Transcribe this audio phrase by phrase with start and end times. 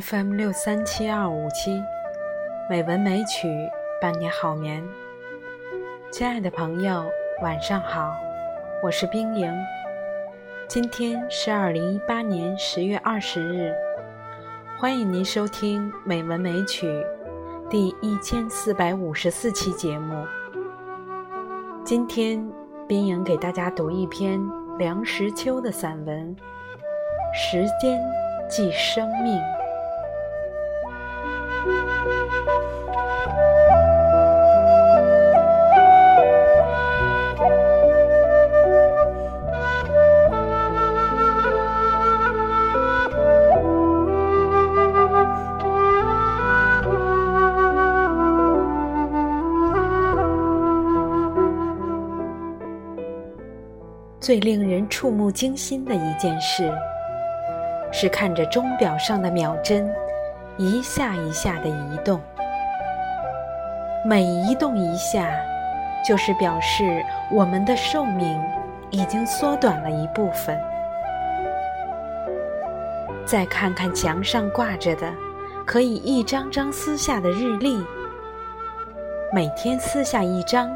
[0.00, 1.78] FM 六三七二五七，
[2.66, 3.46] 美文美曲
[4.00, 4.82] 伴你好眠。
[6.10, 7.04] 亲爱的朋友，
[7.42, 8.16] 晚上好，
[8.82, 9.54] 我是冰莹。
[10.66, 13.70] 今天是二零一八年十月二十日，
[14.80, 16.86] 欢迎您收听《美文美曲》
[17.68, 20.24] 第一千四百五十四期节目。
[21.84, 22.42] 今天，
[22.88, 24.40] 冰莹给大家读一篇
[24.78, 26.34] 梁实秋的散文
[27.34, 28.02] 《时间
[28.48, 29.38] 即生命》。
[54.20, 56.72] 最令人触目惊心的一件事，
[57.90, 59.92] 是看着钟表上的秒针
[60.58, 62.20] 一下一下的移动。
[64.04, 65.30] 每移动一下，
[66.06, 68.40] 就是表示我们的寿命
[68.90, 70.58] 已经缩短了一部分。
[73.24, 75.12] 再看看墙上挂着的
[75.64, 77.82] 可以一张张撕下的日历，
[79.32, 80.70] 每天撕下一张。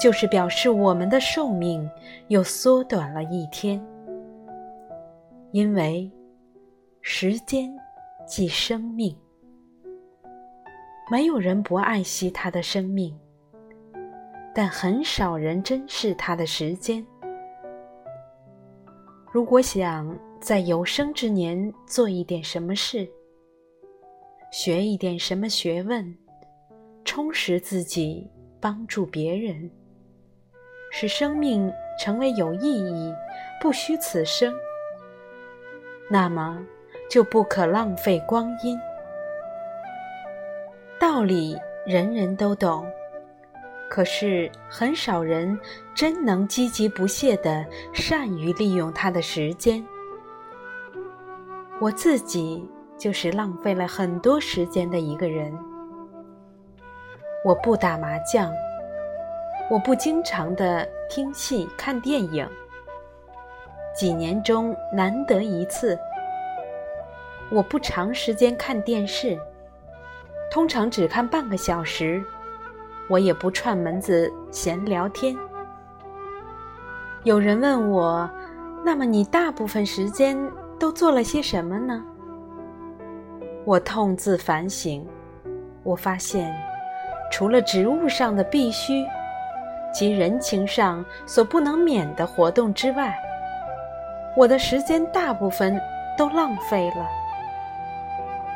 [0.00, 1.90] 就是表示我们的寿命
[2.28, 3.84] 又缩短了一天，
[5.50, 6.08] 因为
[7.02, 7.68] 时间
[8.28, 9.16] 即生命。
[11.10, 13.18] 没有人不爱惜他的生命，
[14.54, 17.04] 但很少人珍视他的时间。
[19.32, 23.08] 如果想在有生之年做一点什么事，
[24.52, 26.14] 学一点什么学问，
[27.04, 29.70] 充实自己，帮助别人。
[30.90, 33.14] 使生命成为有意义、
[33.60, 34.54] 不虚此生，
[36.10, 36.62] 那么
[37.08, 38.78] 就不可浪费光阴。
[40.98, 42.86] 道理人人都懂，
[43.88, 45.58] 可是很少人
[45.94, 49.84] 真能积极不懈地善于利用他的时间。
[51.80, 55.56] 我自己就是浪费了很多时间的一个人。
[57.44, 58.52] 我不打麻将。
[59.70, 62.48] 我不经常的听戏看电影，
[63.94, 65.96] 几年中难得一次。
[67.50, 69.38] 我不长时间看电视，
[70.50, 72.22] 通常只看半个小时。
[73.08, 75.34] 我也不串门子闲聊天。
[77.24, 78.28] 有人问我，
[78.84, 80.38] 那么你大部分时间
[80.78, 82.04] 都做了些什么呢？
[83.64, 85.06] 我痛自反省，
[85.82, 86.54] 我发现，
[87.32, 89.04] 除了职务上的必须。
[89.90, 93.18] 及人情上所不能免的活动之外，
[94.36, 95.80] 我的时间大部分
[96.16, 97.08] 都浪费了。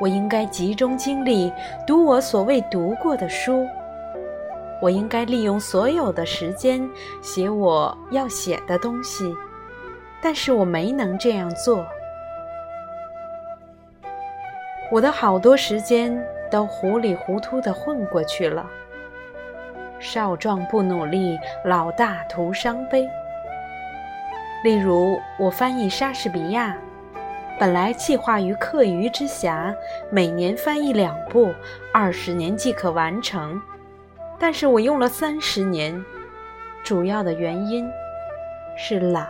[0.03, 1.53] 我应该集中精力
[1.87, 3.65] 读我所谓读过的书，
[4.81, 6.83] 我应该利用所有的时间
[7.23, 9.33] 写我要写的东西，
[10.21, 11.87] 但是我没能这样做。
[14.91, 16.21] 我的好多时间
[16.51, 18.69] 都糊里糊涂的混过去了。
[20.01, 23.09] 少壮不努力，老大徒伤悲。
[24.65, 26.77] 例如，我翻译莎士比亚，
[27.62, 29.73] 本来计划于课余之暇，
[30.11, 31.55] 每年翻译两部，
[31.95, 33.62] 二十年即可完成。
[34.37, 36.05] 但是我用了三十年，
[36.83, 37.89] 主要的原因
[38.77, 39.28] 是懒。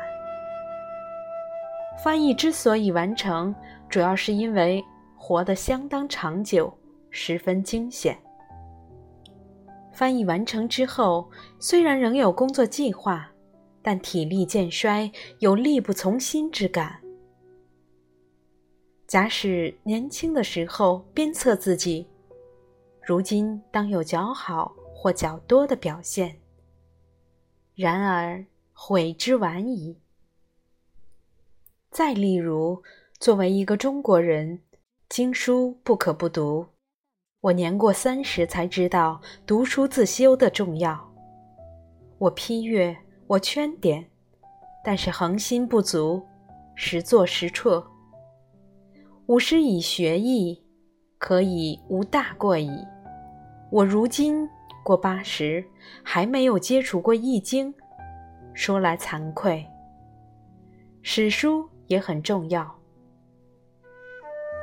[2.02, 3.54] 翻译之所以完成，
[3.86, 4.82] 主要是因为
[5.14, 6.72] 活得相当长久，
[7.10, 8.16] 十分惊险。
[9.92, 13.28] 翻译完成之后，虽然仍有工作计划，
[13.82, 17.01] 但体力渐衰，有力不从心之感。
[19.12, 22.08] 假使年轻的时候鞭策自己，
[23.02, 26.40] 如今当有较好或较多的表现。
[27.74, 28.42] 然而
[28.72, 30.00] 悔之晚矣。
[31.90, 32.82] 再例如，
[33.20, 34.62] 作为一个中国人，
[35.10, 36.64] 经书不可不读。
[37.42, 41.12] 我年过三十才知道读书自修的重要。
[42.16, 44.08] 我批阅，我圈点，
[44.82, 46.26] 但是恒心不足，
[46.74, 47.91] 时做时辍。
[49.26, 50.62] 五十以学艺，
[51.18, 52.70] 可以无大过矣。
[53.70, 54.48] 我如今
[54.84, 55.64] 过八十，
[56.02, 57.72] 还没有接触过《易经》，
[58.52, 59.64] 说来惭愧。
[61.02, 62.70] 史书也很重要。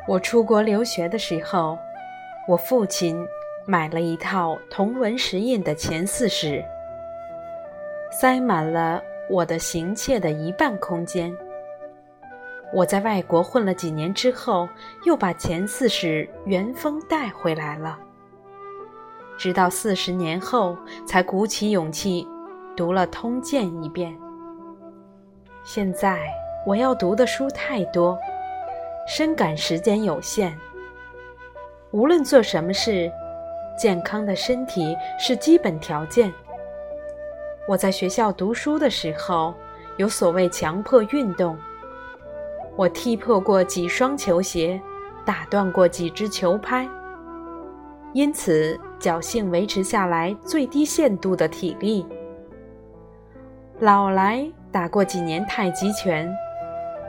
[0.08, 1.78] 我出国留学的时候。
[2.48, 3.16] 我父亲
[3.68, 6.66] 买了一套同文石印的前四史，
[8.12, 11.32] 塞满了我的行窃的一半空间。
[12.72, 14.70] 我在外国混了几年之后，
[15.04, 17.98] 又把前四史原封带回来了。
[19.38, 22.28] 直到四十年后，才鼓起勇气
[22.76, 24.16] 读了《通鉴》一遍。
[25.64, 26.20] 现在
[26.66, 28.18] 我要读的书太多，
[29.08, 30.56] 深感时间有限。
[31.92, 33.12] 无论做什么事，
[33.76, 36.32] 健康的身体是基本条件。
[37.68, 39.56] 我在学校读书的时候，
[39.98, 41.58] 有所谓强迫运动。
[42.80, 44.80] 我踢破过几双球鞋，
[45.26, 46.88] 打断过几只球拍，
[48.14, 52.08] 因此侥幸维持下来最低限度的体力。
[53.80, 56.34] 老来打过几年太极拳，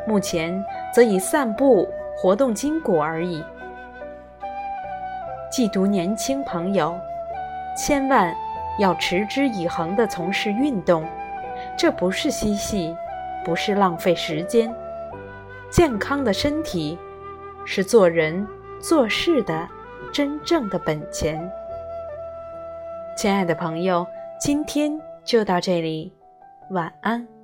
[0.08, 0.60] 目前
[0.92, 3.40] 则以散步活动筋骨而已。
[5.52, 6.98] 寄读年轻朋友，
[7.76, 8.34] 千万
[8.80, 11.06] 要持之以恒地从事运动，
[11.78, 12.92] 这不是嬉戏，
[13.44, 14.68] 不是浪费时间。
[15.70, 16.98] 健康的身体
[17.64, 18.44] 是做人
[18.80, 19.68] 做事的
[20.12, 21.48] 真正的本钱。
[23.16, 24.04] 亲爱的朋友，
[24.40, 26.12] 今天就到这里，
[26.70, 27.39] 晚安。